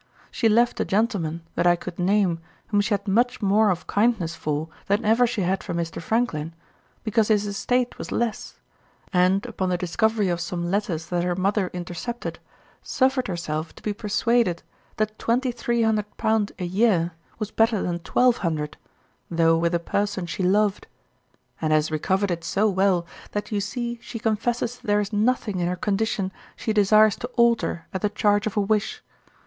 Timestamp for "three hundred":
15.51-16.17